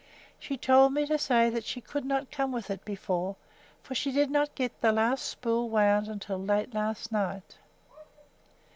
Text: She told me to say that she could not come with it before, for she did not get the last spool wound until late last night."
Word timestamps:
She 0.39 0.57
told 0.57 0.95
me 0.95 1.05
to 1.05 1.19
say 1.19 1.51
that 1.51 1.63
she 1.63 1.79
could 1.79 2.05
not 2.05 2.31
come 2.31 2.51
with 2.51 2.71
it 2.71 2.83
before, 2.83 3.35
for 3.83 3.93
she 3.93 4.11
did 4.11 4.31
not 4.31 4.55
get 4.55 4.81
the 4.81 4.91
last 4.91 5.23
spool 5.23 5.69
wound 5.69 6.07
until 6.07 6.39
late 6.39 6.73
last 6.73 7.11
night." 7.11 7.59